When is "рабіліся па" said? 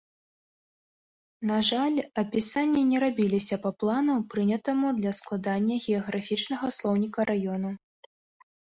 3.05-3.71